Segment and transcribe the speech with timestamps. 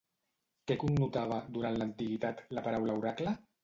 [0.71, 3.41] Què connotava, durant l'antiguitat, la paraula oracle?